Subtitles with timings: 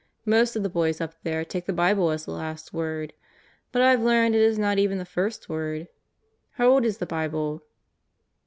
[0.25, 3.13] Most of the boys up there take the Bible as the last word
[3.71, 5.89] But I've learned it is not even the first word.
[6.53, 7.61] How old is the Bible?"